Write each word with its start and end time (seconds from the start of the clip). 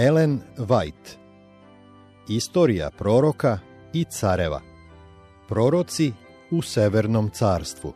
Ellen 0.00 0.40
White 0.56 1.16
Istorija 2.28 2.90
proroka 2.90 3.58
i 3.92 4.04
careva 4.04 4.60
Proroci 5.48 6.12
u 6.50 6.62
Severnom 6.62 7.30
carstvu 7.30 7.92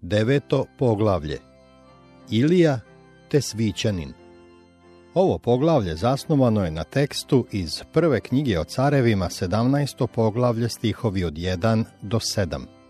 Deveto 0.00 0.64
poglavlje 0.78 1.38
Ilija 2.30 2.80
te 3.28 3.40
Svićanin 3.40 4.12
Ovo 5.14 5.38
poglavlje 5.38 5.96
zasnovano 5.96 6.64
je 6.64 6.70
na 6.70 6.84
tekstu 6.84 7.46
iz 7.52 7.82
prve 7.92 8.20
knjige 8.20 8.58
o 8.58 8.64
carevima 8.64 9.26
17. 9.26 10.06
poglavlje 10.06 10.68
stihovi 10.68 11.24
od 11.24 11.34
1 11.34 11.84
do 12.02 12.18
7. 12.18 12.81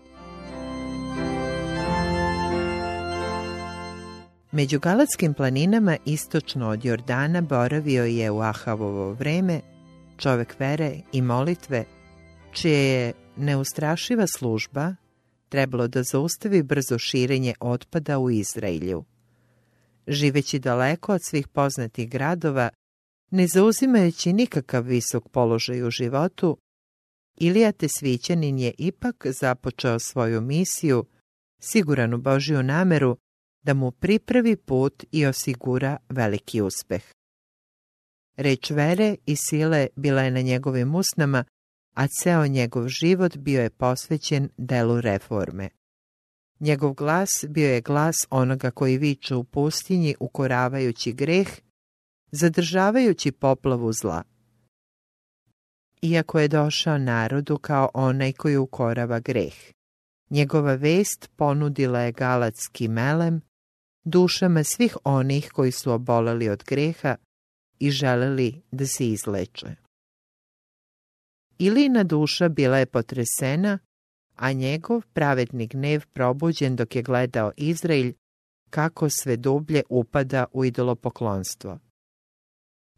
Među 4.55 4.79
Galatskim 4.79 5.33
planinama 5.33 5.97
istočno 6.05 6.69
od 6.69 6.85
Jordana 6.85 7.41
boravio 7.41 8.03
je 8.03 8.31
u 8.31 8.39
Ahavovo 8.39 9.13
vreme 9.13 9.61
čovek 10.17 10.59
vere 10.59 10.99
i 11.11 11.21
molitve, 11.21 11.85
čije 12.51 12.79
je 12.79 13.13
neustrašiva 13.37 14.27
služba 14.27 14.95
trebalo 15.49 15.87
da 15.87 16.03
zaustavi 16.03 16.63
brzo 16.63 16.99
širenje 16.99 17.53
otpada 17.59 18.19
u 18.19 18.29
Izraelju. 18.29 19.03
Živeći 20.07 20.59
daleko 20.59 21.13
od 21.13 21.21
svih 21.23 21.47
poznatih 21.47 22.09
gradova, 22.09 22.69
ne 23.31 23.47
zauzimajući 23.47 24.33
nikakav 24.33 24.83
visok 24.83 25.29
položaj 25.29 25.83
u 25.83 25.89
životu, 25.91 26.57
Ilija 27.37 27.71
Tesvićanin 27.71 28.59
je 28.59 28.73
ipak 28.77 29.25
započeo 29.41 29.99
svoju 29.99 30.41
misiju, 30.41 31.05
siguran 31.59 32.13
u 32.13 32.17
Božju 32.17 32.63
nameru, 32.63 33.17
da 33.63 33.73
mu 33.73 33.91
pripravi 33.91 34.55
put 34.55 35.03
i 35.11 35.25
osigura 35.25 35.97
veliki 36.09 36.61
uspeh. 36.61 37.03
Reč 38.37 38.71
vere 38.71 39.15
i 39.25 39.35
sile 39.35 39.87
bila 39.95 40.21
je 40.21 40.31
na 40.31 40.41
njegovim 40.41 40.95
usnama, 40.95 41.43
a 41.95 42.07
ceo 42.07 42.47
njegov 42.47 42.87
život 42.87 43.37
bio 43.37 43.61
je 43.61 43.69
posvećen 43.69 44.49
delu 44.57 45.01
reforme. 45.01 45.69
Njegov 46.59 46.93
glas 46.93 47.45
bio 47.49 47.69
je 47.69 47.81
glas 47.81 48.15
onoga 48.29 48.71
koji 48.71 48.97
viče 48.97 49.35
u 49.35 49.43
pustinji 49.43 50.15
ukoravajući 50.19 51.13
greh, 51.13 51.47
zadržavajući 52.31 53.31
poplavu 53.31 53.93
zla. 53.93 54.23
Iako 56.01 56.39
je 56.39 56.47
došao 56.47 56.97
narodu 56.97 57.57
kao 57.57 57.89
onaj 57.93 58.33
koji 58.33 58.57
ukorava 58.57 59.19
greh, 59.19 59.53
njegova 60.29 60.73
vest 60.75 61.29
ponudila 61.35 61.99
je 61.99 62.11
galatski 62.11 62.87
melem 62.87 63.41
dušama 64.03 64.63
svih 64.63 64.97
onih 65.03 65.51
koji 65.53 65.71
su 65.71 65.91
oboleli 65.91 66.49
od 66.49 66.63
greha 66.63 67.15
i 67.79 67.91
želeli 67.91 68.61
da 68.71 68.85
se 68.85 69.07
izleče. 69.07 69.75
Ilina 71.57 72.03
duša 72.03 72.49
bila 72.49 72.77
je 72.77 72.85
potresena, 72.85 73.79
a 74.35 74.53
njegov 74.53 75.01
pravedni 75.13 75.67
gnev 75.67 76.05
probuđen 76.13 76.75
dok 76.75 76.95
je 76.95 77.03
gledao 77.03 77.51
Izraelj 77.57 78.13
kako 78.69 79.09
sve 79.09 79.37
dublje 79.37 79.83
upada 79.89 80.45
u 80.53 80.65
idolopoklonstvo. 80.65 81.79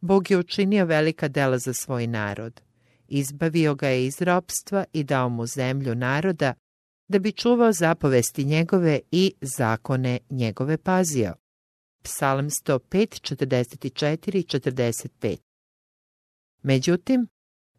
Bog 0.02 0.32
je 0.32 0.38
učinio 0.38 0.86
velika 0.86 1.28
dela 1.28 1.58
za 1.58 1.74
svoj 1.74 2.08
narod. 2.08 2.62
Izbavio 3.08 3.76
ga 3.76 3.88
je 3.88 4.06
iz 4.06 4.22
ropstva 4.22 4.86
i 4.94 5.04
dao 5.04 5.30
mu 5.30 5.46
zemlju 5.46 5.96
naroda 5.96 6.54
da 7.08 7.20
bi 7.20 7.32
čuvao 7.32 7.72
zapovesti 7.72 8.44
njegove 8.44 9.00
i 9.12 9.34
zakone 9.42 10.20
njegove 10.30 10.78
pazio. 10.78 11.34
Psalm 12.04 12.50
105, 12.50 13.36
44 13.36 14.60
45 14.60 15.38
Međutim, 16.64 17.28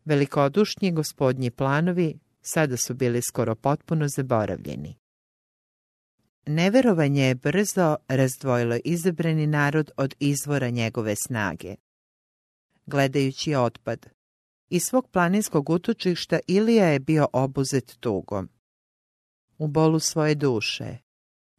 velikodušnji 0.04 0.92
gospodnji 0.92 1.50
planovi 1.50 2.19
sada 2.41 2.76
su 2.76 2.94
bili 2.94 3.22
skoro 3.22 3.54
potpuno 3.54 4.09
zaboravljeni. 4.09 4.97
Neverovanje 6.47 7.22
je 7.22 7.34
brzo 7.34 7.97
razdvojilo 8.09 8.76
izabrani 8.84 9.47
narod 9.47 9.91
od 9.97 10.15
izvora 10.19 10.70
njegove 10.70 11.15
snage. 11.26 11.75
Gledajući 12.86 13.54
otpad, 13.54 14.06
iz 14.70 14.82
svog 14.82 15.10
planinskog 15.10 15.70
utočišta 15.70 16.38
Ilija 16.47 16.86
je 16.86 17.00
bio 17.00 17.28
obuzet 17.32 17.97
tugom. 18.00 18.48
U 19.58 19.68
bolu 19.68 20.00
svoje 20.00 20.34
duše, 20.34 20.98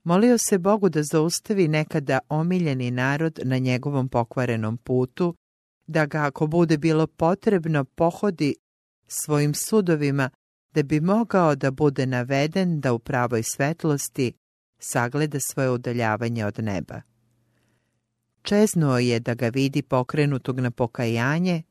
molio 0.03 0.37
se 0.37 0.57
Bogu 0.57 0.89
da 0.89 1.03
zaustavi 1.03 1.67
nekada 1.67 2.19
omiljeni 2.29 2.91
narod 2.91 3.39
na 3.43 3.57
njegovom 3.57 4.09
pokvarenom 4.09 4.77
putu, 4.77 5.35
da 5.87 6.05
ga 6.05 6.23
ako 6.23 6.47
bude 6.47 6.77
bilo 6.77 7.07
potrebno 7.07 7.85
pohodi 7.85 8.55
svojim 9.07 9.53
sudovima 9.53 10.29
da 10.73 10.83
bi 10.83 11.01
mogao 11.01 11.55
da 11.55 11.71
bude 11.71 12.05
naveden 12.05 12.79
da 12.79 12.93
u 12.93 12.99
pravoj 12.99 13.43
svetlosti 13.43 14.33
sagleda 14.79 15.37
svoje 15.39 15.69
udaljavanje 15.69 16.45
od 16.45 16.59
neba. 16.59 17.01
Čeznuo 18.41 18.97
je 18.97 19.19
da 19.19 19.33
ga 19.33 19.49
vidi 19.49 19.81
pokrenutog 19.81 20.59
na 20.59 20.71
pokajanje, 20.71 21.63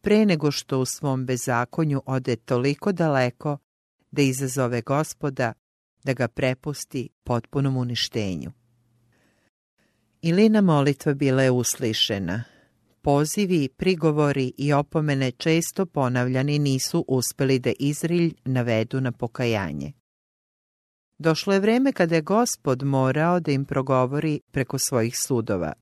pre 0.00 0.26
nego 0.26 0.50
što 0.50 0.80
u 0.80 0.84
svom 0.84 1.26
bezakonju 1.26 2.02
ode 2.06 2.36
toliko 2.36 2.92
daleko 2.92 3.58
da 4.10 4.22
izazove 4.22 4.82
gospoda 4.82 5.52
da 6.04 6.12
ga 6.12 6.28
prepusti 6.28 7.08
potpunom 7.24 7.76
uništenju. 7.76 8.52
Ilina 10.22 10.60
molitva 10.60 11.14
bila 11.14 11.42
je 11.42 11.50
uslišena, 11.50 12.44
pozivi, 13.02 13.68
prigovori 13.68 14.52
i 14.56 14.72
opomene 14.72 15.30
često 15.30 15.86
ponavljani 15.86 16.58
nisu 16.58 17.04
uspeli 17.08 17.58
da 17.58 17.72
Izrilj 17.78 18.34
navedu 18.44 19.00
na 19.00 19.12
pokajanje. 19.12 19.92
Došlo 21.18 21.52
je 21.52 21.60
vreme 21.60 21.92
kada 21.92 22.14
je 22.14 22.22
gospod 22.22 22.82
morao 22.82 23.40
da 23.40 23.52
im 23.52 23.64
progovori 23.64 24.40
preko 24.50 24.78
svojih 24.78 25.18
sudova. 25.18 25.72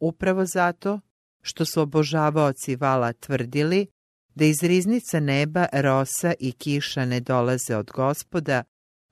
Upravo 0.00 0.46
zato 0.46 1.00
što 1.42 1.64
su 1.64 1.80
obožavaoci 1.80 2.76
vala 2.76 3.12
tvrdili 3.12 3.86
da 4.34 4.44
iz 4.44 4.62
riznica 4.62 5.20
neba 5.20 5.66
rosa 5.72 6.34
i 6.38 6.52
kiša 6.52 7.04
ne 7.04 7.20
dolaze 7.20 7.76
od 7.76 7.90
gospoda, 7.90 8.62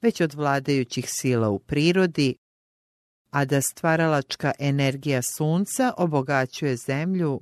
već 0.01 0.21
od 0.21 0.35
vladajućih 0.35 1.05
sila 1.09 1.49
u 1.49 1.59
prirodi, 1.59 2.37
a 3.31 3.45
da 3.45 3.61
stvaralačka 3.61 4.53
energija 4.59 5.23
sunca 5.23 5.93
obogaćuje 5.97 6.77
zemlju 6.77 7.41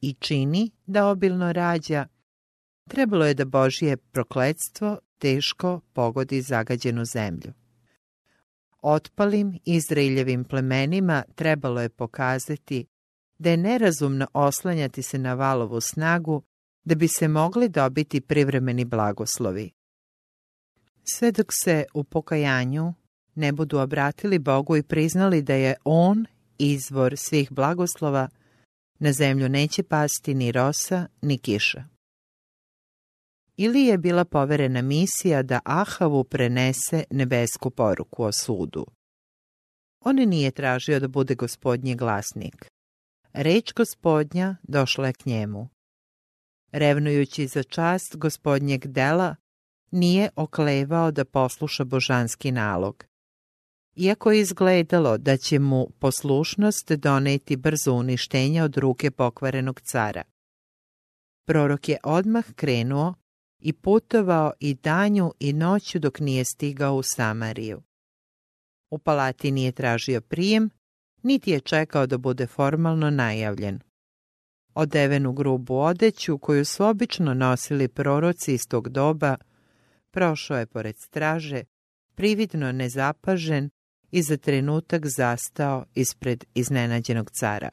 i 0.00 0.14
čini 0.14 0.70
da 0.86 1.06
obilno 1.06 1.52
rađa, 1.52 2.06
trebalo 2.88 3.26
je 3.26 3.34
da 3.34 3.44
Božije 3.44 3.96
prokledstvo 3.96 4.98
teško 5.18 5.80
pogodi 5.92 6.42
zagađenu 6.42 7.04
zemlju. 7.04 7.52
Otpalim 8.82 9.58
Izraeljevim 9.64 10.44
plemenima 10.44 11.22
trebalo 11.34 11.80
je 11.80 11.88
pokazati 11.88 12.86
da 13.38 13.50
je 13.50 13.56
nerazumno 13.56 14.26
oslanjati 14.32 15.02
se 15.02 15.18
na 15.18 15.34
valovu 15.34 15.80
snagu 15.80 16.42
da 16.84 16.94
bi 16.94 17.08
se 17.08 17.28
mogli 17.28 17.68
dobiti 17.68 18.20
privremeni 18.20 18.84
blagoslovi. 18.84 19.70
Sve 21.04 21.32
dok 21.32 21.46
se 21.62 21.84
u 21.94 22.04
pokajanju 22.04 22.94
ne 23.34 23.52
budu 23.52 23.78
obratili 23.78 24.38
Bogu 24.38 24.76
i 24.76 24.82
priznali 24.82 25.42
da 25.42 25.54
je 25.54 25.74
On 25.84 26.26
izvor 26.58 27.16
svih 27.16 27.52
blagoslova, 27.52 28.28
na 28.98 29.12
zemlju 29.12 29.48
neće 29.48 29.82
pasti 29.82 30.34
ni 30.34 30.52
rosa, 30.52 31.06
ni 31.22 31.38
kiša. 31.38 31.84
Ili 33.56 33.80
je 33.80 33.98
bila 33.98 34.24
poverena 34.24 34.82
misija 34.82 35.42
da 35.42 35.60
Ahavu 35.64 36.24
prenese 36.24 37.04
nebesku 37.10 37.70
poruku 37.70 38.24
o 38.24 38.32
sudu. 38.32 38.86
On 40.04 40.16
nije 40.16 40.50
tražio 40.50 41.00
da 41.00 41.08
bude 41.08 41.34
gospodnji 41.34 41.94
glasnik. 41.94 42.70
Reč 43.32 43.72
gospodnja 43.72 44.56
došla 44.62 45.06
je 45.06 45.12
k 45.12 45.26
njemu. 45.26 45.68
Revnujući 46.72 47.46
za 47.46 47.62
čast 47.62 48.16
gospodnjeg 48.16 48.86
dela, 48.86 49.36
nije 49.90 50.28
oklevao 50.36 51.10
da 51.10 51.24
posluša 51.24 51.84
božanski 51.84 52.52
nalog. 52.52 53.04
Iako 53.96 54.32
je 54.32 54.40
izgledalo 54.40 55.18
da 55.18 55.36
će 55.36 55.58
mu 55.58 55.88
poslušnost 55.98 56.92
doneti 56.92 57.56
brzo 57.56 57.92
uništenje 57.92 58.62
od 58.62 58.76
ruke 58.76 59.10
pokvarenog 59.10 59.80
cara. 59.80 60.22
Prorok 61.46 61.88
je 61.88 61.98
odmah 62.04 62.44
krenuo 62.54 63.14
i 63.58 63.72
putovao 63.72 64.52
i 64.60 64.74
danju 64.74 65.32
i 65.38 65.52
noću 65.52 65.98
dok 65.98 66.20
nije 66.20 66.44
stigao 66.44 66.94
u 66.94 67.02
Samariju. 67.02 67.82
U 68.90 68.98
palati 68.98 69.50
nije 69.50 69.72
tražio 69.72 70.20
prijem, 70.20 70.70
niti 71.22 71.50
je 71.50 71.60
čekao 71.60 72.06
da 72.06 72.18
bude 72.18 72.46
formalno 72.46 73.10
najavljen. 73.10 73.80
Odevenu 74.74 75.32
grubu 75.32 75.78
odeću 75.78 76.38
koju 76.38 76.64
su 76.64 76.84
obično 76.84 77.34
nosili 77.34 77.88
proroci 77.88 78.54
iz 78.54 78.60
tog 78.68 78.88
doba, 78.88 79.36
prošao 80.10 80.58
je 80.58 80.66
pored 80.66 80.96
straže, 80.98 81.62
prividno 82.14 82.72
nezapažen 82.72 83.70
i 84.10 84.22
za 84.22 84.36
trenutak 84.36 85.06
zastao 85.06 85.84
ispred 85.94 86.44
iznenađenog 86.54 87.30
cara. 87.30 87.68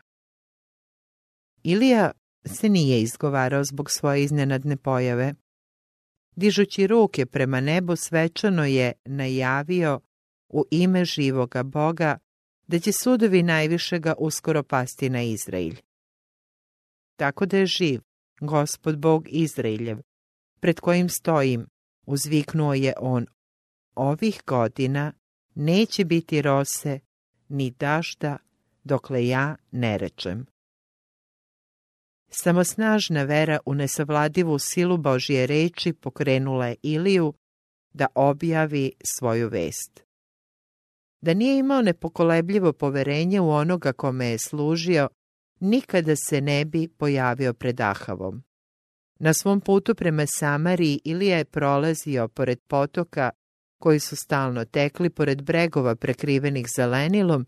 Ilija 1.63 2.11
se 2.45 2.69
nije 2.69 3.01
izgovarao 3.01 3.63
zbog 3.63 3.91
svoje 3.91 4.23
iznenadne 4.23 4.77
pojave. 4.77 5.33
Dižući 6.35 6.87
ruke 6.87 7.25
prema 7.25 7.61
nebu 7.61 7.95
svečano 7.95 8.65
je 8.65 8.91
najavio 9.05 9.99
u 10.49 10.65
ime 10.71 11.05
živoga 11.05 11.63
Boga 11.63 12.17
da 12.67 12.79
će 12.79 12.91
sudovi 12.91 13.43
najvišega 13.43 14.13
uskoro 14.17 14.63
pasti 14.63 15.09
na 15.09 15.23
Izraelj. 15.23 15.81
Tako 17.15 17.45
da 17.45 17.57
je 17.57 17.65
živ, 17.65 18.01
gospod 18.39 18.99
Bog 18.99 19.27
Izraeljev, 19.29 19.97
pred 20.59 20.79
kojim 20.79 21.09
stojim, 21.09 21.67
uzviknuo 22.07 22.74
je 22.74 22.94
on, 23.00 23.25
ovih 23.95 24.42
godina 24.48 25.13
neće 25.56 26.06
biti 26.06 26.42
rose 26.42 27.00
ni 27.50 27.71
dažda 27.71 28.38
dokle 28.83 29.27
ja 29.27 29.56
ne 29.71 29.98
rečem. 29.98 30.45
Samo 32.30 32.63
snažna 32.63 33.24
vera 33.24 33.59
u 33.65 33.74
nesavladivu 33.74 34.59
silu 34.59 34.98
Božje 34.98 35.48
reči 35.48 35.94
pokrenula 35.94 36.68
je 36.68 36.75
Iliju 36.83 37.33
da 37.94 38.07
objavi 38.15 38.92
svoju 39.04 39.50
vest. 39.50 40.04
Da 41.21 41.33
nije 41.33 41.59
imao 41.59 41.81
nepokolebljivo 41.81 42.74
poverenje 42.74 43.42
u 43.42 43.50
onoga 43.50 43.94
kome 43.94 44.25
je 44.25 44.38
služio, 44.38 45.09
nikada 45.59 46.15
se 46.15 46.42
ne 46.42 46.65
bi 46.65 46.88
pojavio 46.88 47.54
pred 47.54 47.81
Ahavom. 47.81 48.46
Na 49.19 49.33
svom 49.33 49.61
putu 49.61 49.95
prema 49.95 50.25
Samariji 50.27 50.99
Ilija 51.03 51.37
je 51.37 51.45
prolazio 51.45 52.27
pored 52.27 52.59
potoka 52.67 53.29
koji 53.79 53.99
su 53.99 54.15
stalno 54.15 54.65
tekli 54.65 55.09
pored 55.09 55.41
bregova 55.41 55.95
prekrivenih 55.95 56.67
zelenilom 56.75 57.45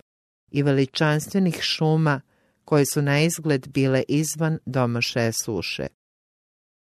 i 0.51 0.63
veličanstvenih 0.63 1.61
šuma 1.61 2.21
koje 2.65 2.85
su 2.85 3.01
na 3.01 3.21
izgled 3.21 3.67
bile 3.67 4.03
izvan 4.07 4.59
domašaja 4.65 5.31
suše. 5.31 5.87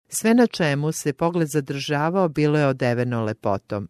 Sve 0.08 0.34
na 0.34 0.46
čemu 0.46 0.93
se 0.93 1.12
pogled 1.12 1.49
zadržavao 1.49 2.28
bilo 2.28 2.58
je 2.58 2.67
odeveno 2.67 3.25
lepotom. 3.25 3.88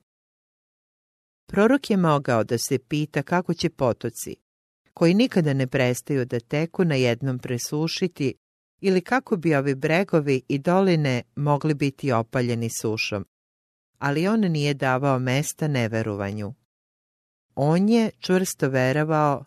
Prorok 1.46 1.90
je 1.90 1.96
mogao 1.96 2.44
da 2.44 2.58
se 2.58 2.78
pita 2.78 3.22
kako 3.22 3.54
će 3.54 3.70
potoci, 3.70 4.36
koji 4.94 5.14
nikada 5.14 5.52
ne 5.52 5.66
prestaju 5.66 6.24
da 6.24 6.40
teku 6.40 6.84
na 6.84 6.94
jednom 6.94 7.38
presušiti, 7.38 8.34
ili 8.84 9.00
kako 9.00 9.36
bi 9.36 9.54
ovi 9.54 9.74
bregovi 9.74 10.42
i 10.48 10.58
doline 10.58 11.22
mogli 11.36 11.74
biti 11.74 12.12
opaljeni 12.12 12.68
sušom. 12.80 13.24
Ali 13.98 14.28
on 14.28 14.40
nije 14.40 14.74
davao 14.74 15.18
mesta 15.18 15.68
neverovanju. 15.68 16.54
On 17.54 17.88
je 17.88 18.10
čvrsto 18.18 18.68
verovao 18.68 19.44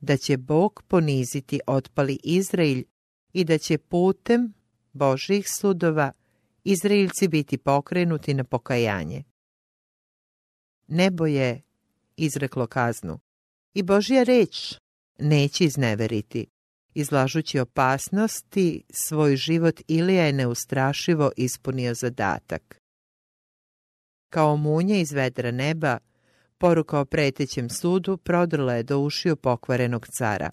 da 0.00 0.16
će 0.16 0.36
Bog 0.36 0.82
poniziti 0.88 1.60
otpali 1.66 2.18
Izraelj 2.24 2.84
i 3.32 3.44
da 3.44 3.58
će 3.58 3.78
putem 3.78 4.52
Božih 4.92 5.46
sudova 5.48 6.12
Izraeljci 6.64 7.28
biti 7.28 7.58
pokrenuti 7.58 8.34
na 8.34 8.44
pokajanje. 8.44 9.24
Nebo 10.86 11.26
je 11.26 11.62
izreklo 12.16 12.66
kaznu 12.66 13.18
i 13.74 13.82
Božja 13.82 14.22
reč 14.22 14.74
neće 15.18 15.64
izneveriti. 15.64 16.46
Izlažući 16.98 17.58
opasnosti, 17.58 18.82
svoj 18.90 19.36
život 19.36 19.80
Ilija 19.88 20.24
je 20.24 20.32
neustrašivo 20.32 21.30
ispunio 21.36 21.94
zadatak. 21.94 22.80
Kao 24.32 24.56
munje 24.56 25.00
iz 25.00 25.12
vedra 25.12 25.50
neba, 25.50 25.98
poruka 26.58 27.00
o 27.00 27.04
pretećem 27.04 27.70
sudu 27.70 28.16
prodrla 28.16 28.74
je 28.74 28.82
do 28.82 28.98
ušiju 28.98 29.36
pokvarenog 29.36 30.06
cara. 30.18 30.50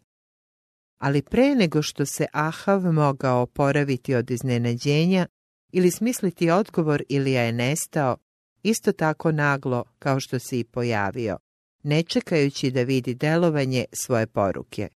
Ali 0.97 1.21
pre 1.21 1.55
nego 1.55 1.81
što 1.81 2.05
se 2.05 2.25
Ahav 2.33 2.81
mogao 2.81 3.41
oporaviti 3.41 4.15
od 4.15 4.31
iznenađenja 4.31 5.27
ili 5.71 5.91
smisliti 5.91 6.49
odgovor 6.49 7.03
Ilija 7.09 7.41
je 7.41 7.51
nestao, 7.51 8.17
isto 8.63 8.91
tako 8.91 9.31
naglo 9.31 9.83
kao 9.99 10.19
što 10.19 10.39
se 10.39 10.59
i 10.59 10.63
pojavio, 10.63 11.37
ne 11.83 12.03
čekajući 12.03 12.71
da 12.71 12.81
vidi 12.83 13.13
delovanje 13.13 13.85
svoje 13.93 14.27
poruke. 14.27 14.89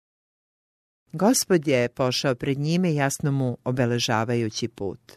Gospod 1.17 1.69
je 1.69 1.89
pošao 1.89 2.35
pred 2.35 2.59
njime 2.59 2.95
jasno 2.95 3.33
mu 3.33 3.59
obeležavajući 3.65 4.69
put. 4.69 5.13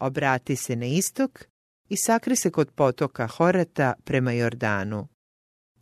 Obrati 0.00 0.56
se 0.56 0.76
na 0.76 0.86
istok 0.86 1.44
i 1.88 1.96
sakri 1.96 2.36
se 2.36 2.50
kod 2.50 2.70
potoka 2.70 3.26
Horata 3.26 3.94
prema 4.04 4.32
Jordanu. 4.32 5.08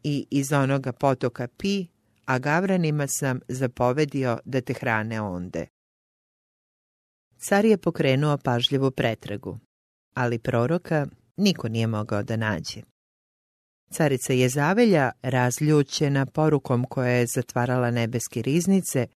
I 0.03 0.27
iz 0.31 0.53
onoga 0.53 0.93
potoka 0.93 1.49
pi, 1.49 1.87
a 2.25 2.39
gavranima 2.39 3.07
sam 3.09 3.41
zapovedio 3.49 4.39
da 4.45 4.61
te 4.61 4.75
hrane 4.75 5.21
onde. 5.21 5.67
Car 7.39 7.65
je 7.65 7.79
pokrenuo 7.79 8.39
pažljivu 8.39 8.91
pretragu, 8.91 9.59
ali 10.15 10.39
proroka 10.39 11.07
niko 11.37 11.69
nije 11.69 11.87
mogao 11.87 12.23
da 12.23 12.37
nađe. 12.37 12.83
Carica 13.91 14.33
Jezavelja, 14.33 15.11
razljućena 15.23 16.27
porukom 16.27 16.85
koja 16.85 17.11
je 17.11 17.27
zatvarala 17.27 17.91
nebeske 17.91 18.43
riznice, 18.43 19.07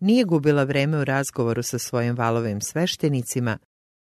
nije 0.00 0.24
gubila 0.24 0.64
vreme 0.64 0.98
u 0.98 1.04
razgovoru 1.04 1.62
sa 1.62 1.78
svojim 1.78 2.16
valovim 2.16 2.60
sveštenicima, 2.60 3.58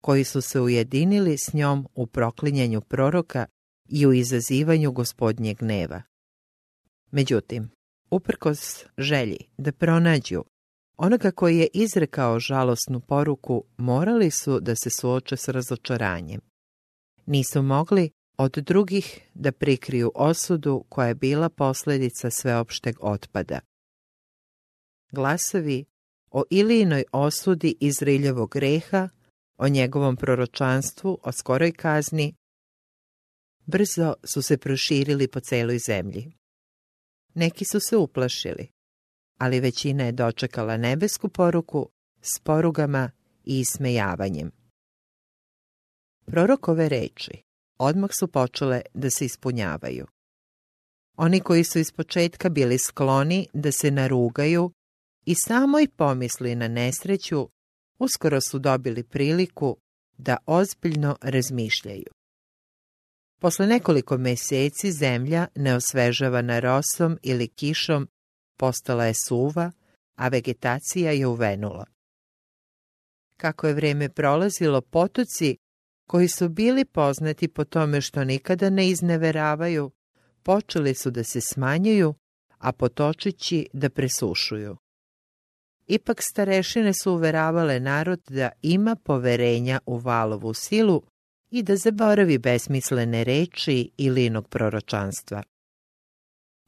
koji 0.01 0.25
su 0.25 0.41
se 0.41 0.61
ujedinili 0.61 1.39
s 1.39 1.53
njom 1.53 1.89
u 1.95 2.07
proklinjanju 2.07 2.81
proroka 2.81 3.47
i 3.89 4.07
u 4.07 4.13
izazivanju 4.13 4.93
gospodnjeg 4.93 5.59
gneva. 5.59 6.03
Međutim, 7.11 7.71
uprkos 8.11 8.85
želji 8.99 9.39
da 9.59 9.73
pronađu 9.73 10.45
onoga 10.97 11.31
koji 11.31 11.59
je 11.59 11.69
izrekao 11.75 12.41
žalosnu 12.41 13.01
poruku, 13.01 13.65
morali 13.77 14.31
su 14.31 14.61
da 14.61 14.77
se 14.77 14.91
suoče 14.91 15.37
s 15.37 15.49
razočaranjem. 15.49 16.41
Nisu 17.27 17.63
mogli 17.63 18.11
od 18.39 18.53
drugih 18.53 19.21
da 19.35 19.53
prikriju 19.53 20.13
osudu 20.15 20.85
koja 20.89 21.09
je 21.09 21.15
bila 21.15 21.49
posljedica 21.49 22.31
sveopšteg 22.31 22.97
otpada. 23.01 23.61
Glasovi 25.13 25.85
o 26.31 26.45
Ilijinoj 26.51 27.05
osudi 27.13 27.77
Izriljevog 27.81 28.51
greha, 28.51 29.09
o 29.57 29.69
njegovom 29.69 30.17
proročanstvu, 30.17 31.19
o 31.23 31.33
skoroj 31.33 31.73
kazni, 31.73 32.35
brzo 33.67 34.15
su 34.25 34.43
se 34.43 34.59
proširili 34.59 35.29
po 35.29 35.41
celoj 35.41 35.79
zemlji. 35.79 36.33
Neki 37.35 37.65
su 37.65 37.81
se 37.81 37.97
uplašili, 37.97 38.69
ali 39.39 39.61
većina 39.61 40.05
je 40.05 40.13
dočekala 40.13 40.77
nebesku 40.77 41.29
poruku 41.29 41.89
s 42.21 42.39
porugama 42.39 43.11
i 43.45 43.61
ismejavanjem. 43.61 44.51
Prorokove 46.27 46.89
reči 46.89 47.43
odmah 47.79 48.11
su 48.19 48.29
počele 48.29 48.83
da 48.95 49.11
se 49.11 49.25
ispunjavaju. 49.25 50.07
Oni 51.17 51.41
koji 51.41 51.65
su 51.65 51.79
iz 51.79 51.93
početka 51.93 52.49
bili 52.49 52.79
skloni 52.79 53.47
da 53.53 53.73
se 53.73 53.91
narugaju 53.91 54.71
i 55.25 55.35
samo 55.35 55.81
i 55.81 55.89
pomisli 55.89 56.55
na 56.55 56.69
nesreću, 56.69 57.49
uskoro 57.99 58.41
su 58.41 58.59
dobili 58.59 59.03
priliku 59.03 59.77
da 60.19 60.37
ozbiljno 60.47 61.17
razmišljaju. 61.21 62.13
Posle 63.41 63.67
nekoliko 63.67 64.19
meseci 64.19 64.93
zemlja, 64.93 65.47
neosvežavana 65.55 66.59
rosom 66.59 67.19
ili 67.23 67.49
kišom, 67.49 68.09
postala 68.57 69.05
je 69.05 69.15
suva, 69.27 69.71
a 70.17 70.29
vegetacija 70.29 71.13
je 71.13 71.27
uvenula. 71.27 71.87
Kako 73.37 73.67
je 73.67 73.75
vreme 73.75 74.09
prolazilo, 74.09 74.81
potoci 74.81 75.57
koji 76.09 76.29
su 76.29 76.49
bili 76.49 76.85
poznati 76.85 77.49
po 77.49 77.65
tome 77.65 78.01
što 78.01 78.25
nikada 78.25 78.71
ne 78.71 78.89
izneveravaju, 78.89 79.91
počeli 80.43 80.95
su 80.95 81.11
da 81.11 81.25
se 81.25 81.41
smanjuju, 81.41 82.15
a 82.59 82.73
potočići 82.73 83.67
da 83.73 83.91
presušuju. 83.91 84.77
Ipak 85.89 86.23
starešine 86.23 86.93
su 86.95 87.13
uveravale 87.13 87.81
narod 87.81 88.21
da 88.29 88.51
ima 88.63 88.97
poverenja 88.97 89.81
u 89.87 89.99
valovu 89.99 90.55
silu 90.55 91.03
i 91.51 91.63
da 91.63 91.77
zaboravi 91.77 92.39
besmislene 92.39 93.25
reči 93.25 93.91
i 93.97 94.11
linog 94.11 94.49
proročanstva. 94.49 95.43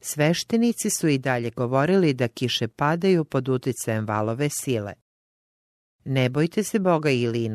Sveštenici 0.01 0.89
su 0.89 1.07
i 1.07 1.17
dalje 1.17 1.49
govorili 1.49 2.13
da 2.13 2.27
kiše 2.27 2.67
padaju 2.67 3.25
pod 3.25 3.49
uticajem 3.49 4.05
valove 4.05 4.49
sile. 4.49 4.93
Ne 6.05 6.29
bojte 6.29 6.63
se 6.63 6.79
Boga 6.79 7.09
i 7.09 7.49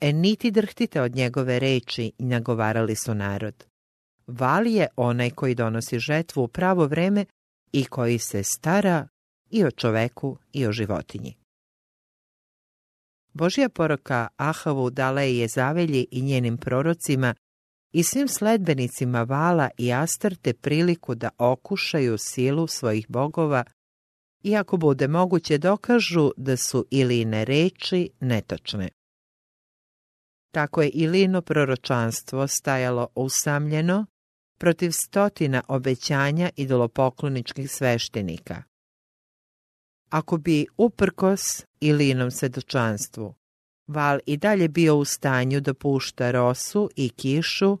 e 0.00 0.12
niti 0.12 0.50
drhtite 0.50 1.00
od 1.00 1.14
njegove 1.14 1.58
reči, 1.58 2.12
nagovarali 2.18 2.96
su 2.96 3.14
narod. 3.14 3.64
Val 4.26 4.66
je 4.66 4.88
onaj 4.96 5.30
koji 5.30 5.54
donosi 5.54 5.98
žetvu 5.98 6.42
u 6.42 6.48
pravo 6.48 6.86
vreme 6.86 7.24
i 7.72 7.84
koji 7.84 8.18
se 8.18 8.42
stara 8.42 9.08
i 9.52 9.64
o 9.64 9.70
čoveku 9.70 10.38
i 10.52 10.66
o 10.66 10.72
životinji. 10.72 11.34
Božja 13.32 13.68
poroka 13.68 14.28
Ahavu 14.36 14.90
dala 14.90 15.20
je 15.20 15.48
zavelji 15.48 16.06
i 16.10 16.22
njenim 16.22 16.56
prorocima 16.56 17.34
i 17.92 18.02
svim 18.02 18.28
sledbenicima 18.28 19.22
Vala 19.22 19.70
i 19.78 19.92
Astarte 19.92 20.52
priliku 20.54 21.14
da 21.14 21.30
okušaju 21.38 22.18
silu 22.18 22.66
svojih 22.66 23.06
bogova, 23.08 23.64
iako 24.42 24.76
bude 24.76 25.08
moguće 25.08 25.58
dokažu 25.58 26.30
da 26.36 26.56
su 26.56 26.86
Iline 26.90 27.44
reči 27.44 28.10
netočne. 28.20 28.88
Tako 30.54 30.82
je 30.82 30.90
Ilino 30.90 31.42
proročanstvo 31.42 32.46
stajalo 32.46 33.08
usamljeno 33.14 34.06
protiv 34.58 34.90
stotina 34.90 35.62
obećanja 35.68 36.50
idolopokloničkih 36.56 37.70
sveštenika. 37.70 38.62
Ako 40.12 40.38
bi 40.38 40.66
uprkos 40.76 41.64
Ilinom 41.80 42.30
svedočanstvu 42.30 43.34
Val 43.86 44.18
i 44.26 44.36
dalje 44.36 44.68
bio 44.68 44.96
u 44.96 45.04
stanju 45.04 45.60
da 45.60 45.74
pušta 45.74 46.30
rosu 46.30 46.90
i 46.96 47.08
kišu 47.08 47.78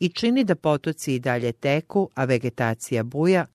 i 0.00 0.08
čini 0.08 0.44
da 0.44 0.54
potoci 0.54 1.14
i 1.14 1.18
dalje 1.18 1.52
teku, 1.52 2.10
a 2.14 2.24
vegetacija 2.24 3.02
buja, 3.02 3.46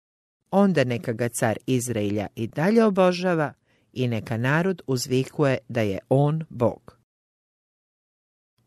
onda 0.52 0.84
neka 0.84 1.14
ga 1.14 1.30
car 1.30 1.58
Izraelja 1.66 2.28
i 2.36 2.48
dalje 2.48 2.86
obožava 2.86 3.54
i 3.94 4.08
neka 4.08 4.38
narod 4.38 4.82
uzvikuje 4.88 5.58
da 5.70 5.82
je 5.82 6.00
on 6.10 6.44
Bog. 6.50 6.98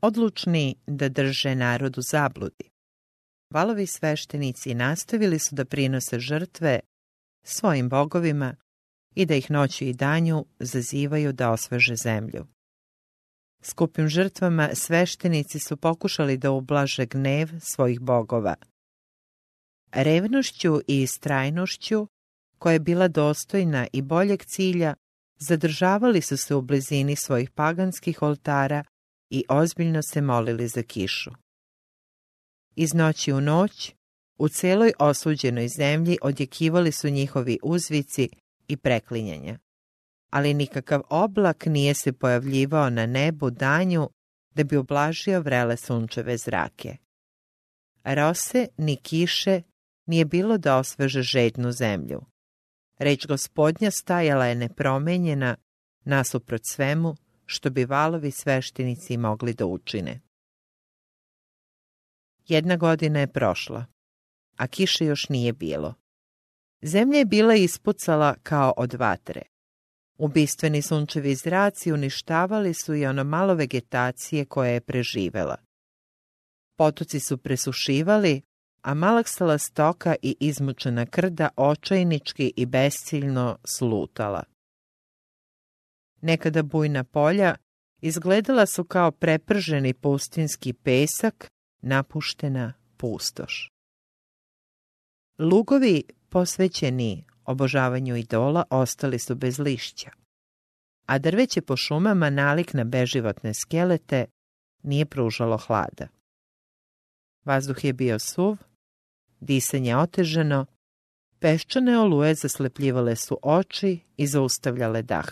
Odlučni 0.00 0.74
da 0.86 1.08
drže 1.08 1.54
narod 1.54 1.98
u 1.98 2.02
zabludi. 2.02 2.70
Valovi 3.50 3.86
sveštenici 3.86 4.74
nastavili 4.74 5.38
su 5.38 5.54
da 5.54 5.64
prinose 5.64 6.18
žrtve 6.18 6.80
svojim 7.42 7.88
bogovima 7.88 8.56
i 9.14 9.26
da 9.26 9.34
ih 9.34 9.50
noću 9.50 9.84
i 9.84 9.92
danju 9.92 10.44
zazivaju 10.58 11.32
da 11.32 11.50
osveže 11.50 11.96
zemlju. 11.96 12.46
Skupim 13.62 14.08
žrtvama 14.08 14.70
sveštenici 14.74 15.58
su 15.58 15.76
pokušali 15.76 16.36
da 16.36 16.50
ublaže 16.50 17.06
gnev 17.06 17.48
svojih 17.60 18.00
bogova. 18.00 18.54
Revnošću 19.92 20.80
i 20.88 21.02
istrajnošću, 21.02 22.06
koja 22.58 22.72
je 22.72 22.78
bila 22.78 23.08
dostojna 23.08 23.86
i 23.92 24.02
boljeg 24.02 24.44
cilja, 24.44 24.94
zadržavali 25.38 26.22
su 26.22 26.36
se 26.36 26.54
u 26.54 26.62
blizini 26.62 27.16
svojih 27.16 27.50
paganskih 27.50 28.22
oltara 28.22 28.84
i 29.30 29.44
ozbiljno 29.48 30.02
se 30.02 30.20
molili 30.20 30.68
za 30.68 30.82
kišu. 30.82 31.30
Iz 32.76 32.94
noći 32.94 33.32
u 33.32 33.40
noć, 33.40 33.94
u 34.38 34.48
celoj 34.48 34.92
osuđenoj 34.98 35.68
zemlji 35.68 36.18
odjekivali 36.22 36.92
su 36.92 37.08
njihovi 37.08 37.58
uzvici 37.62 38.28
i 38.70 38.76
preklinjanja 38.76 39.58
ali 40.30 40.54
nikakav 40.54 41.02
oblak 41.10 41.66
nije 41.66 41.94
se 41.94 42.12
pojavljivao 42.12 42.90
na 42.90 43.06
nebu 43.06 43.50
danju 43.50 44.10
da 44.54 44.64
bi 44.64 44.76
oblažio 44.76 45.40
vrele 45.40 45.76
sunčeve 45.76 46.36
zrake. 46.38 46.96
Rose 48.04 48.66
ni 48.76 48.96
kiše 48.96 49.62
nije 50.06 50.24
bilo 50.24 50.58
da 50.58 50.76
osveže 50.76 51.22
žednu 51.22 51.72
zemlju. 51.72 52.20
Reč 52.98 53.26
gospodnja 53.26 53.90
stajala 53.90 54.46
je 54.46 54.54
nepromenjena 54.54 55.56
nasuprot 56.04 56.62
svemu 56.64 57.16
što 57.46 57.70
bi 57.70 57.84
valovi 57.84 58.30
sveštenici 58.30 59.16
mogli 59.16 59.54
da 59.54 59.66
učine. 59.66 60.20
Jedna 62.48 62.76
godina 62.76 63.20
je 63.20 63.32
prošla, 63.32 63.86
a 64.56 64.66
kiše 64.66 65.04
još 65.04 65.28
nije 65.28 65.52
bilo. 65.52 65.94
Zemlja 66.82 67.18
je 67.18 67.24
bila 67.24 67.54
ispucala 67.54 68.34
kao 68.42 68.74
od 68.76 68.94
vatre. 68.94 69.42
Ubistveni 70.18 70.82
sunčevi 70.82 71.34
zraci 71.34 71.92
uništavali 71.92 72.74
su 72.74 72.94
i 72.94 73.06
ono 73.06 73.24
malo 73.24 73.54
vegetacije 73.54 74.44
koja 74.44 74.70
je 74.70 74.80
preživela. 74.80 75.56
Potoci 76.76 77.20
su 77.20 77.38
presušivali, 77.38 78.42
a 78.82 78.94
malaksala 78.94 79.58
stoka 79.58 80.14
i 80.22 80.36
izmučena 80.40 81.06
krda 81.06 81.48
očajnički 81.56 82.52
i 82.56 82.66
besciljno 82.66 83.58
slutala. 83.64 84.42
Nekada 86.20 86.62
bujna 86.62 87.04
polja 87.04 87.54
izgledala 88.00 88.66
su 88.66 88.84
kao 88.84 89.10
preprženi 89.10 89.94
pustinski 89.94 90.72
pesak, 90.72 91.48
napuštena 91.82 92.72
pustoš. 92.96 93.70
Lugovi 95.38 96.02
posvećeni 96.30 97.24
obožavanju 97.44 98.16
idola 98.16 98.64
ostali 98.70 99.18
su 99.18 99.34
bez 99.34 99.58
lišća. 99.58 100.10
A 101.06 101.18
drveće 101.18 101.60
po 101.62 101.76
šumama 101.76 102.30
nalik 102.30 102.74
na 102.74 102.84
beživotne 102.84 103.54
skelete 103.54 104.26
nije 104.82 105.06
pružalo 105.06 105.56
hlada. 105.56 106.08
Vazduh 107.44 107.84
je 107.84 107.92
bio 107.92 108.18
suv, 108.18 108.56
disanje 109.40 109.96
oteženo, 109.96 110.66
peščane 111.38 111.98
oluje 111.98 112.34
zaslepljivale 112.34 113.16
su 113.16 113.38
oči 113.42 114.00
i 114.16 114.26
zaustavljale 114.26 115.02
dah. 115.02 115.30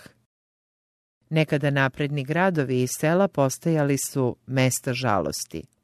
Nekada 1.31 1.71
napredni 1.71 2.25
gradovi 2.25 2.83
i 2.83 2.87
sela 2.87 3.29
postajali 3.29 3.99
su 3.99 4.37
mesta 4.47 4.93
žalosti. 4.93 5.78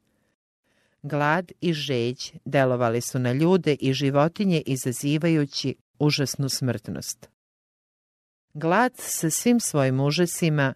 Glad 1.07 1.51
i 1.61 1.73
žeđ 1.73 2.31
delovali 2.45 3.01
su 3.01 3.19
na 3.19 3.33
ljude 3.33 3.75
i 3.79 3.93
životinje 3.93 4.61
izazivajući 4.65 5.75
užasnu 5.99 6.49
smrtnost. 6.49 7.29
Glad 8.53 8.93
sa 8.97 9.29
svim 9.29 9.59
svojim 9.59 9.99
užasima 9.99 10.73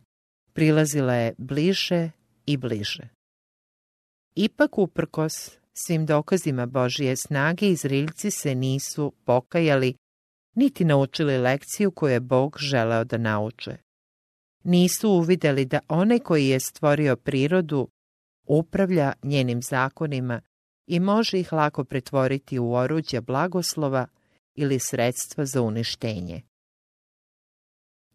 prilazila 0.53 1.13
je 1.13 1.35
bliže 1.37 2.11
i 2.45 2.57
bliže. 2.57 3.09
Ipak 4.35 4.77
uprkos 4.77 5.33
svim 5.73 6.05
dokazima 6.05 6.65
Božije 6.65 7.15
snage 7.15 7.69
Izraeljci 7.69 8.31
se 8.31 8.55
nisu 8.55 9.13
pokajali 9.25 9.95
niti 10.55 10.85
naučili 10.85 11.37
lekciju 11.37 11.91
koju 11.91 12.13
je 12.13 12.19
Bog 12.19 12.57
želeo 12.59 13.03
da 13.03 13.17
nauče. 13.17 13.77
Nisu 14.63 15.09
uvideli 15.09 15.65
da 15.65 15.79
onaj 15.87 16.19
koji 16.19 16.47
je 16.47 16.59
stvorio 16.59 17.15
prirodu 17.15 17.87
upravlja 18.49 19.13
njenim 19.23 19.61
zakonima 19.61 20.41
i 20.87 20.99
može 20.99 21.39
ih 21.39 21.53
lako 21.53 21.83
pretvoriti 21.83 22.59
u 22.59 22.73
oruđe 22.73 23.21
blagoslova 23.21 24.07
ili 24.55 24.79
sredstva 24.79 25.45
za 25.45 25.61
uništenje. 25.61 26.41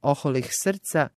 Oholih 0.03 0.49
srca, 0.51 1.09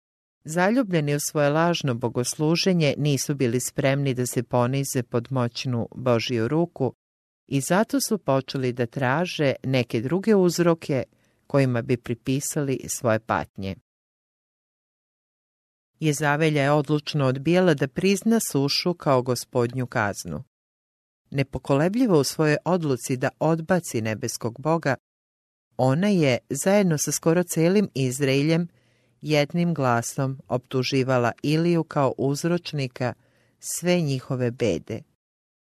zaljubljeni 0.43 1.15
u 1.15 1.19
svoje 1.19 1.49
lažno 1.49 1.95
bogosluženje, 1.95 2.93
nisu 2.97 3.35
bili 3.35 3.59
spremni 3.59 4.13
da 4.13 4.25
se 4.25 4.43
ponize 4.43 5.03
pod 5.03 5.27
moćnu 5.29 5.87
Božiju 5.95 6.47
ruku 6.47 6.93
i 7.47 7.61
zato 7.61 8.01
su 8.01 8.17
počeli 8.17 8.73
da 8.73 8.85
traže 8.85 9.53
neke 9.63 10.01
druge 10.01 10.35
uzroke 10.35 11.03
kojima 11.47 11.81
bi 11.81 11.97
pripisali 11.97 12.79
svoje 12.87 13.19
patnje. 13.19 13.75
Jezavelja 15.99 16.63
je 16.63 16.71
odlučno 16.71 17.25
odbijala 17.25 17.73
da 17.73 17.87
prizna 17.87 18.39
sušu 18.51 18.93
kao 18.93 19.21
gospodnju 19.21 19.87
kaznu. 19.87 20.43
Nepokolebljivo 21.31 22.19
u 22.19 22.23
svojoj 22.23 22.57
odluci 22.65 23.17
da 23.17 23.29
odbaci 23.39 24.01
nebeskog 24.01 24.59
boga, 24.59 24.95
ona 25.77 26.07
je, 26.07 26.37
zajedno 26.49 26.97
sa 26.97 27.11
skoro 27.11 27.43
celim 27.43 27.89
Izraeljem, 27.93 28.67
jednim 29.21 29.73
glasom 29.73 30.39
optuživala 30.47 31.31
Iliju 31.43 31.83
kao 31.83 32.13
uzročnika 32.17 33.13
sve 33.59 34.01
njihove 34.01 34.51
bede. 34.51 35.01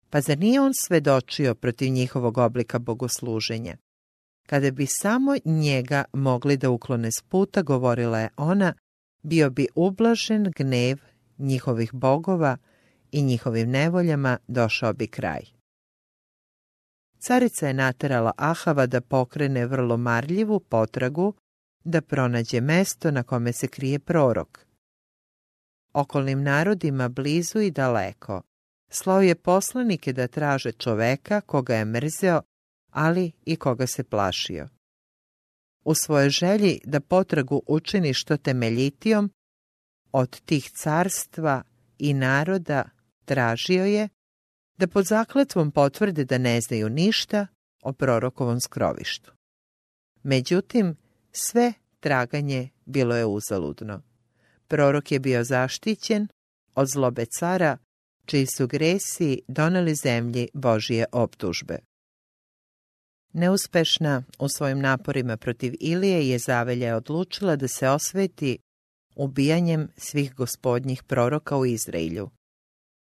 Pa 0.09 0.21
zar 0.21 0.37
nije 0.37 0.61
on 0.61 0.71
svedočio 0.73 1.55
protiv 1.55 1.91
njihovog 1.91 2.37
oblika 2.37 2.79
bogosluženja? 2.79 3.77
Kada 4.47 4.71
bi 4.71 4.85
samo 4.85 5.35
njega 5.45 6.03
mogli 6.13 6.57
da 6.57 6.69
uklone 6.69 7.09
s 7.11 7.21
puta, 7.21 7.61
govorila 7.61 8.19
je 8.19 8.29
ona, 8.37 8.73
bio 9.23 9.49
bi 9.49 9.67
ublažen 9.75 10.51
gnev 10.57 10.97
njihovih 11.37 11.93
bogova 11.93 12.57
i 13.11 13.21
njihovim 13.21 13.69
nevoljama 13.69 14.37
došao 14.47 14.93
bi 14.93 15.07
kraj. 15.07 15.41
Carica 17.19 17.67
je 17.67 17.73
naterala 17.73 18.31
Ahava 18.37 18.85
da 18.85 19.01
pokrene 19.01 19.65
vrlo 19.65 19.97
marljivu 19.97 20.59
potragu 20.59 21.33
da 21.83 22.01
pronađe 22.01 22.61
mesto 22.61 23.11
na 23.11 23.23
kome 23.23 23.53
se 23.53 23.67
krije 23.67 23.99
prorok. 23.99 24.65
Okolnim 25.93 26.43
narodima 26.43 27.09
blizu 27.09 27.59
i 27.59 27.71
daleko 27.71 28.41
slao 28.89 29.21
je 29.21 29.35
poslanike 29.35 30.13
da 30.13 30.27
traže 30.27 30.71
čoveka 30.71 31.41
koga 31.41 31.75
je 31.75 31.85
mrzeo, 31.85 32.41
ali 32.91 33.31
i 33.45 33.55
koga 33.55 33.87
se 33.87 34.03
plašio. 34.03 34.67
U 35.83 35.93
svojoj 35.95 36.29
želji 36.29 36.79
da 36.83 36.99
potragu 36.99 37.61
učini 37.67 38.13
što 38.13 38.37
temeljitijom, 38.37 39.31
od 40.11 40.41
tih 40.41 40.71
carstva 40.71 41.63
i 41.97 42.13
naroda 42.13 42.89
tražio 43.25 43.85
je 43.85 44.09
da 44.77 44.87
pod 44.87 45.05
zakletvom 45.05 45.71
potvrde 45.71 46.25
da 46.25 46.37
ne 46.37 46.61
znaju 46.61 46.89
ništa 46.89 47.47
o 47.81 47.93
prorokovom 47.93 48.59
skrovištu. 48.59 49.31
Međutim, 50.23 50.95
sve 51.31 51.73
traganje 51.99 52.69
bilo 52.85 53.15
je 53.15 53.25
uzaludno. 53.25 54.01
Prorok 54.67 55.11
je 55.11 55.19
bio 55.19 55.43
zaštićen 55.43 56.27
od 56.75 56.87
zlobe 56.87 57.25
cara 57.25 57.77
čiji 58.25 58.45
su 58.45 58.67
gresi 58.67 59.41
doneli 59.47 59.95
zemlji 59.95 60.47
Božije 60.53 61.05
optužbe. 61.11 61.79
Neuspešna 63.33 64.23
u 64.39 64.49
svojim 64.49 64.79
naporima 64.79 65.37
protiv 65.37 65.73
Ilije 65.79 66.29
je 66.29 66.39
Zavelja 66.39 66.95
odlučila 66.95 67.55
da 67.55 67.67
se 67.67 67.89
osveti 67.89 68.57
ubijanjem 69.15 69.87
svih 69.97 70.35
gospodnjih 70.35 71.03
proroka 71.03 71.57
u 71.57 71.65
Izraelju. 71.65 72.29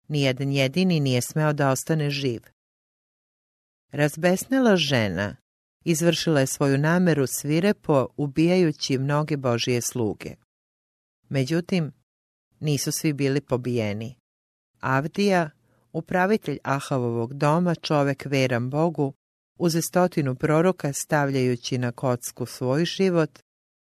Nijedan 0.08 0.52
jedini 0.52 1.00
nije 1.00 1.22
smeo 1.22 1.52
da 1.52 1.70
ostane 1.70 2.10
živ. 2.10 2.40
Razbesnela 3.92 4.76
žena 4.76 5.36
izvršila 5.84 6.40
je 6.40 6.46
svoju 6.46 6.78
nameru 6.78 7.26
svirepo 7.26 8.08
ubijajući 8.16 8.98
mnoge 8.98 9.36
Božije 9.36 9.80
sluge. 9.80 10.34
Međutim, 11.28 11.92
nisu 12.60 12.92
svi 12.92 13.12
bili 13.12 13.40
pobijeni. 13.40 14.14
Avdija, 14.80 15.50
upravitelj 15.92 16.58
Ahavovog 16.62 17.34
doma, 17.34 17.74
čovek 17.74 18.24
veran 18.24 18.70
Bogu, 18.70 19.12
uze 19.58 19.82
stotinu 19.82 20.34
proroka 20.34 20.92
stavljajući 20.92 21.78
na 21.78 21.92
kocku 21.92 22.46
svoj 22.46 22.84
život, 22.84 23.38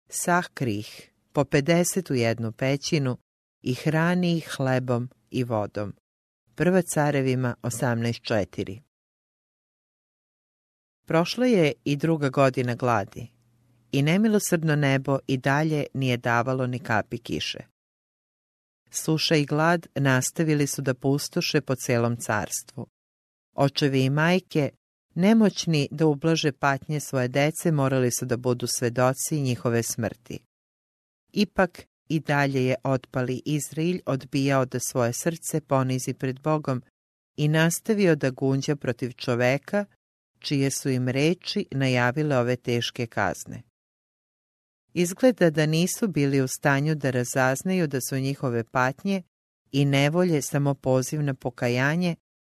sahkri 0.08 0.78
ih 0.78 1.10
po 1.32 1.44
50 1.44 2.12
u 2.12 2.14
jednu 2.14 2.52
pećinu 2.52 3.16
i 3.62 3.74
hrani 3.74 4.36
ih 4.36 4.48
hlebom 4.56 5.10
i 5.30 5.44
vodom. 5.44 5.94
Prva 6.54 6.82
carevima 6.82 7.54
18.4 7.62 8.80
Prošla 11.06 11.46
je 11.46 11.72
i 11.84 11.96
druga 11.96 12.28
godina 12.28 12.74
gladi 12.74 13.30
i 13.92 14.02
nemilosrdno 14.02 14.76
nebo 14.76 15.18
i 15.26 15.36
dalje 15.36 15.86
nije 15.94 16.16
davalo 16.16 16.66
ni 16.66 16.78
kapi 16.78 17.18
kiše. 17.18 17.58
Suša 18.90 19.36
i 19.36 19.44
glad 19.44 19.86
nastavili 19.94 20.66
su 20.66 20.82
da 20.82 20.94
pustoše 20.94 21.60
po 21.60 21.74
celom 21.74 22.16
carstvu. 22.16 22.86
Očevi 23.54 24.04
i 24.04 24.10
majke, 24.10 24.70
nemoćni 25.14 25.88
da 25.90 26.06
ublaže 26.06 26.52
patnje 26.52 27.00
svoje 27.00 27.28
dece, 27.28 27.72
morali 27.72 28.10
su 28.10 28.24
da 28.24 28.36
budu 28.36 28.66
svedoci 28.66 29.40
njihove 29.40 29.82
smrti. 29.82 30.38
Ipak 31.32 31.86
i 32.08 32.20
dalje 32.20 32.66
je 32.66 32.74
otpali 32.84 33.42
Izrailj 33.44 34.00
odbijao 34.06 34.64
da 34.64 34.80
svoje 34.80 35.12
srce 35.12 35.60
ponizi 35.60 36.14
pred 36.14 36.40
Bogom 36.40 36.82
i 37.36 37.48
nastavio 37.48 38.16
da 38.16 38.30
gunđa 38.30 38.76
protiv 38.76 39.12
čoveka, 39.12 39.84
čije 40.38 40.70
su 40.70 40.90
im 40.90 41.08
reči 41.08 41.66
najavile 41.70 42.38
ove 42.38 42.56
teške 42.56 43.06
kazne. 43.06 43.62
Izgleda 44.94 45.50
da 45.50 45.66
nisu 45.66 46.08
bili 46.08 46.40
u 46.40 46.48
stanju 46.48 46.94
da 46.94 47.10
razaznaju 47.10 47.86
da 47.86 48.00
su 48.00 48.18
njihove 48.18 48.64
patnje 48.64 49.22
i 49.72 49.84
nevolje 49.84 50.42
samo 50.42 50.74
poziv 50.74 51.22
na 51.22 51.34
pokajanje, 51.34 52.16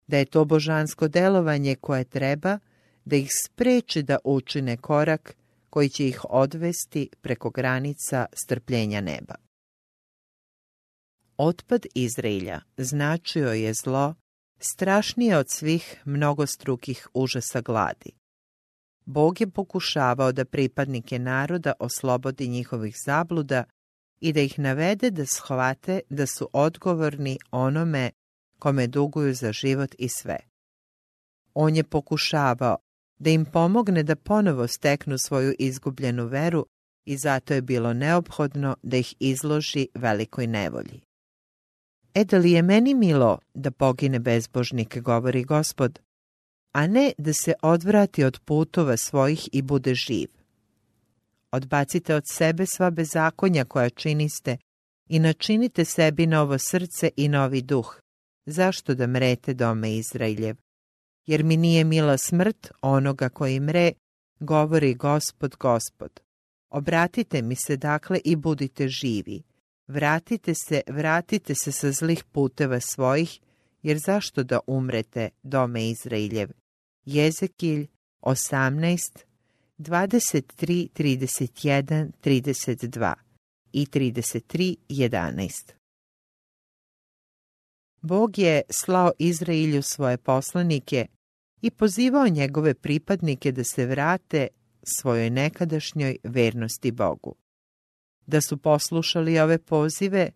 da 0.06 0.18
je 0.18 0.24
to 0.24 0.44
božansko 0.44 1.08
delovanje 1.08 1.74
koje 1.74 2.04
treba 2.04 2.58
da 3.04 3.16
ih 3.16 3.30
spreči 3.44 4.02
da 4.02 4.18
učine 4.24 4.76
korak 4.76 5.36
koji 5.70 5.88
će 5.88 6.08
ih 6.08 6.20
odvesti 6.28 7.08
preko 7.20 7.50
granica 7.50 8.26
strpljenja 8.32 9.00
neba. 9.00 9.34
Otpad 11.36 11.86
Izraelja 11.94 12.60
značio 12.76 13.52
je 13.52 13.72
zlo 13.84 14.14
strašnije 14.58 15.36
od 15.36 15.46
svih 15.50 16.02
mnogostrukih 16.04 17.08
užasa 17.14 17.60
gladi. 17.60 18.12
Bog 19.04 19.40
je 19.40 19.50
pokušavao 19.50 20.32
da 20.32 20.44
pripadnike 20.44 21.18
naroda 21.18 21.72
oslobodi 21.78 22.48
njihovih 22.48 22.94
zabluda 23.06 23.64
i 24.20 24.32
da 24.32 24.40
ih 24.40 24.58
navede 24.58 25.10
da 25.10 25.26
shvate 25.26 26.00
da 26.10 26.26
su 26.26 26.48
odgovorni 26.52 27.38
onome 27.50 28.10
kome 28.62 28.86
duguju 28.86 29.34
za 29.34 29.52
život 29.52 29.94
i 29.98 30.08
sve. 30.08 30.38
On 31.54 31.76
je 31.76 31.84
pokušavao 31.84 32.76
da 33.18 33.30
im 33.30 33.44
pomogne 33.44 34.02
da 34.02 34.16
ponovo 34.16 34.66
steknu 34.66 35.18
svoju 35.18 35.54
izgubljenu 35.58 36.26
veru 36.26 36.66
i 37.04 37.16
zato 37.16 37.54
je 37.54 37.62
bilo 37.62 37.92
neophodno 37.92 38.76
da 38.82 38.96
ih 38.96 39.14
izloži 39.18 39.88
velikoj 39.94 40.46
nevolji. 40.46 41.00
E 42.14 42.24
da 42.24 42.38
li 42.38 42.52
je 42.52 42.62
meni 42.62 42.94
milo 42.94 43.38
da 43.54 43.70
pogine 43.70 44.18
bezbožnik, 44.18 44.98
govori 44.98 45.44
gospod, 45.44 45.98
a 46.72 46.86
ne 46.86 47.12
da 47.18 47.32
se 47.32 47.54
odvrati 47.62 48.24
od 48.24 48.40
putova 48.44 48.96
svojih 48.96 49.48
i 49.52 49.62
bude 49.62 49.94
živ. 49.94 50.28
Odbacite 51.50 52.14
od 52.14 52.22
sebe 52.26 52.66
sva 52.66 52.90
bezakonja 52.90 53.64
koja 53.64 53.90
činiste 53.90 54.56
i 55.08 55.18
načinite 55.18 55.84
sebi 55.84 56.26
novo 56.26 56.58
srce 56.58 57.10
i 57.16 57.28
novi 57.28 57.62
duh. 57.62 58.01
Zašto 58.46 58.94
da 58.94 59.06
mrete 59.06 59.54
dome 59.54 59.96
Izraeljev? 59.96 60.56
Jer 61.26 61.44
mi 61.44 61.56
nije 61.56 61.84
mila 61.84 62.18
smrt 62.18 62.72
onoga 62.80 63.28
koji 63.28 63.60
mre, 63.60 63.92
govori 64.40 64.94
gospod, 64.94 65.56
gospod. 65.56 66.20
Obratite 66.70 67.42
mi 67.42 67.56
se 67.56 67.76
dakle 67.76 68.20
i 68.24 68.36
budite 68.36 68.88
živi. 68.88 69.42
Vratite 69.86 70.54
se, 70.54 70.80
vratite 70.86 71.54
se 71.54 71.72
sa 71.72 71.92
zlih 71.92 72.24
puteva 72.24 72.80
svojih, 72.80 73.40
jer 73.82 73.98
zašto 74.06 74.42
da 74.42 74.60
umrete, 74.66 75.28
dome 75.42 75.88
Izraeljev? 75.88 76.48
Jezekilj 77.04 77.86
18, 78.20 79.24
23, 79.78 80.88
31, 80.94 82.10
32 82.24 83.14
i 83.72 83.86
33, 83.86 84.76
11. 84.88 85.81
Bog 88.02 88.38
je 88.38 88.62
slao 88.70 89.12
Izraelju 89.18 89.82
svoje 89.82 90.18
poslanike 90.18 91.06
i 91.60 91.70
pozivao 91.70 92.28
njegove 92.28 92.74
pripadnike 92.74 93.52
da 93.52 93.64
se 93.64 93.86
vrate 93.86 94.48
svojoj 94.82 95.30
nekadašnjoj 95.30 96.16
vernosti 96.24 96.90
Bogu. 96.90 97.34
Da 98.26 98.40
su 98.40 98.58
poslušali 98.58 99.38
ove 99.38 99.58
pozive, 99.58 100.30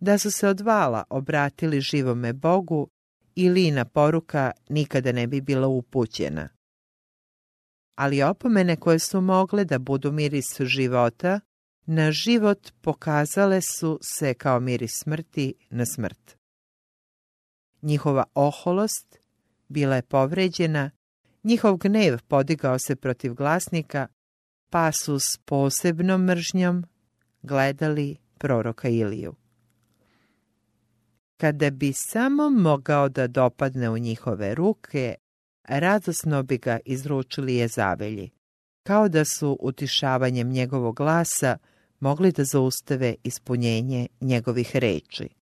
da 0.00 0.18
su 0.18 0.30
se 0.30 0.48
od 0.48 0.60
vala 0.60 1.04
obratili 1.10 1.80
živome 1.80 2.32
Bogu 2.32 2.88
i 3.34 3.48
lina 3.48 3.84
poruka 3.84 4.50
nikada 4.68 5.12
ne 5.12 5.26
bi 5.26 5.40
bila 5.40 5.68
upućena. 5.68 6.48
Ali 7.94 8.22
opomene 8.22 8.76
koje 8.76 8.98
su 8.98 9.20
mogle 9.20 9.64
da 9.64 9.78
budu 9.78 10.12
miris 10.12 10.60
života, 10.60 11.40
na 11.86 12.12
život 12.12 12.72
pokazale 12.80 13.60
su 13.60 13.98
se 14.02 14.34
kao 14.34 14.60
miris 14.60 14.92
smrti 15.02 15.54
na 15.70 15.86
smrt. 15.86 16.35
Njihova 17.86 18.24
oholost 18.34 19.18
bila 19.68 19.96
je 19.96 20.02
povređena, 20.02 20.90
njihov 21.44 21.76
gnev 21.76 22.18
podigao 22.28 22.78
se 22.78 22.96
protiv 22.96 23.34
glasnika, 23.34 24.06
pa 24.70 24.92
su 24.92 25.18
s 25.18 25.38
posebnom 25.44 26.24
mržnjom 26.24 26.84
gledali 27.42 28.16
proroka 28.38 28.88
Iliju. 28.88 29.34
Kada 31.36 31.70
bi 31.70 31.92
samo 31.92 32.50
mogao 32.50 33.08
da 33.08 33.26
dopadne 33.26 33.90
u 33.90 33.98
njihove 33.98 34.54
ruke, 34.54 35.14
radosno 35.64 36.42
bi 36.42 36.58
ga 36.58 36.78
izručili 36.84 37.56
Jezavelji, 37.56 38.30
kao 38.82 39.08
da 39.08 39.24
su 39.24 39.58
utišavanjem 39.60 40.50
njegovog 40.50 40.96
glasa 40.96 41.58
mogli 42.00 42.32
da 42.32 42.44
zaustave 42.44 43.14
ispunjenje 43.24 44.06
njegovih 44.20 44.76
reči. 44.76 45.35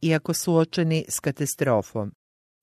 Iako 0.00 0.34
suočeni 0.34 1.04
s 1.08 1.20
katastrofom, 1.20 2.12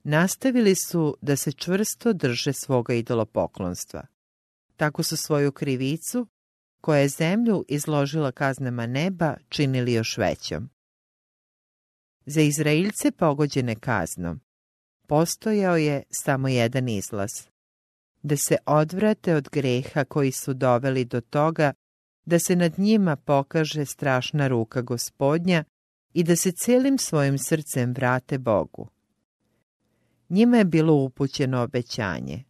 nastavili 0.03 0.75
su 0.75 1.17
da 1.21 1.35
se 1.35 1.51
čvrsto 1.51 2.13
drže 2.13 2.53
svoga 2.53 2.93
idolopoklonstva. 2.93 4.03
Tako 4.75 5.03
su 5.03 5.17
svoju 5.17 5.51
krivicu, 5.51 6.27
koja 6.81 6.99
je 6.99 7.09
zemlju 7.09 7.65
izložila 7.67 8.31
kaznama 8.31 8.87
neba, 8.87 9.35
činili 9.49 9.93
još 9.93 10.17
većom. 10.17 10.69
Za 12.25 12.41
Izraelce 12.41 13.11
pogođene 13.11 13.75
kaznom 13.75 14.39
postojao 15.07 15.77
je 15.77 16.03
samo 16.09 16.47
jedan 16.47 16.89
izlaz. 16.89 17.29
Da 18.23 18.37
se 18.37 18.57
odvrate 18.65 19.35
od 19.35 19.49
greha 19.51 20.03
koji 20.03 20.31
su 20.31 20.53
doveli 20.53 21.05
do 21.05 21.21
toga 21.21 21.73
da 22.25 22.39
se 22.39 22.55
nad 22.55 22.79
njima 22.79 23.15
pokaže 23.15 23.85
strašna 23.85 24.47
ruka 24.47 24.81
gospodnja 24.81 25.63
i 26.15 26.23
da 26.23 26.35
se 26.35 26.51
cijelim 26.51 26.97
svojim 26.97 27.37
srcem 27.37 27.93
vrate 27.93 28.37
Bogu. 28.37 28.87
Njima 30.29 30.57
je 30.57 30.65
bilo 30.65 30.93
upućeno 30.93 31.61
obećanje. 31.61 32.43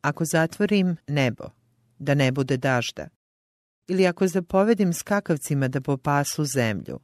Ako 0.00 0.24
zatvorim 0.24 0.96
nebo, 1.06 1.44
da 1.98 2.14
ne 2.14 2.32
bude 2.32 2.56
dažda, 2.56 3.08
ili 3.88 4.06
ako 4.06 4.26
zapovedim 4.26 4.92
skakavcima 4.92 5.68
da 5.68 5.80
popasu 5.80 6.44
zemlju, 6.44 7.00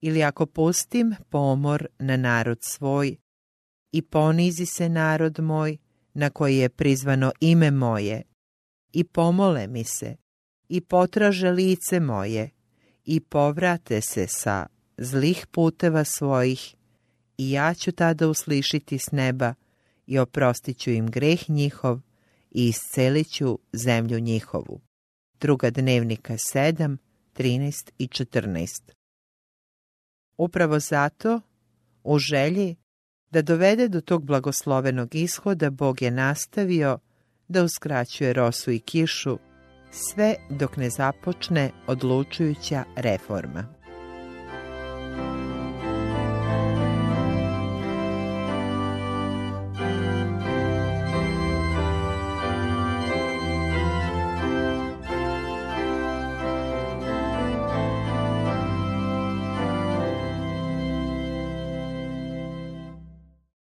ili 0.00 0.22
ako 0.22 0.46
pustim 0.46 1.14
pomor 1.30 1.86
na 1.98 2.16
narod 2.16 2.58
svoj 2.62 3.16
i 3.92 4.02
ponizi 4.02 4.66
se 4.66 4.88
narod 4.88 5.40
moj 5.40 5.76
na 6.14 6.30
koji 6.30 6.56
je 6.56 6.68
prizvano 6.68 7.32
ime 7.40 7.70
moje 7.70 8.22
i 8.92 9.04
pomole 9.04 9.66
mi 9.66 9.84
se 9.84 10.16
i 10.68 10.80
potraže 10.80 11.50
lice 11.50 12.00
moje 12.00 12.50
i 13.04 13.20
povrate 13.20 14.00
se 14.00 14.26
sa 14.26 14.66
zlih 14.96 15.46
puteva 15.50 16.04
svojih 16.04 16.74
i 17.38 17.50
ja 17.50 17.74
ću 17.74 17.92
tada 17.92 18.28
uslišiti 18.28 18.98
s 18.98 19.10
neba 19.12 19.54
i 20.06 20.18
oprostit 20.18 20.78
ću 20.78 20.90
im 20.90 21.10
greh 21.10 21.50
njihov 21.50 22.00
i 22.50 22.68
iscelit 22.68 23.30
ću 23.32 23.58
zemlju 23.72 24.20
njihovu. 24.20 24.80
Druga 25.40 25.70
dnevnika 25.70 26.32
7, 26.32 26.96
13 27.34 27.90
i 27.98 28.06
14 28.06 28.92
Upravo 30.36 30.78
zato, 30.78 31.40
u 32.04 32.18
želji 32.18 32.76
da 33.30 33.42
dovede 33.42 33.88
do 33.88 34.00
tog 34.00 34.24
blagoslovenog 34.24 35.14
ishoda, 35.14 35.70
Bog 35.70 36.02
je 36.02 36.10
nastavio 36.10 36.98
da 37.48 37.64
uskraćuje 37.64 38.32
rosu 38.32 38.70
i 38.70 38.78
kišu, 38.78 39.38
sve 39.92 40.34
dok 40.50 40.76
ne 40.76 40.90
započne 40.90 41.70
odlučujuća 41.86 42.84
reforma. 42.96 43.81